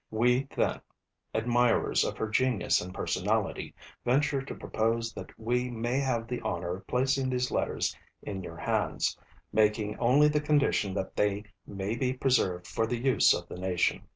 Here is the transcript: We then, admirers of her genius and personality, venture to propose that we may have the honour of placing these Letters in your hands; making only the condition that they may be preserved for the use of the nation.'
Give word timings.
We 0.09 0.47
then, 0.55 0.81
admirers 1.35 2.03
of 2.03 2.17
her 2.17 2.27
genius 2.27 2.81
and 2.81 2.91
personality, 2.91 3.75
venture 4.03 4.41
to 4.41 4.55
propose 4.55 5.13
that 5.13 5.29
we 5.39 5.69
may 5.69 5.99
have 5.99 6.27
the 6.27 6.41
honour 6.41 6.77
of 6.77 6.87
placing 6.87 7.29
these 7.29 7.51
Letters 7.51 7.95
in 8.23 8.41
your 8.41 8.57
hands; 8.57 9.15
making 9.53 9.99
only 9.99 10.27
the 10.27 10.41
condition 10.41 10.95
that 10.95 11.15
they 11.15 11.43
may 11.67 11.95
be 11.95 12.13
preserved 12.13 12.65
for 12.65 12.87
the 12.87 12.97
use 12.97 13.31
of 13.31 13.47
the 13.47 13.59
nation.' 13.59 14.07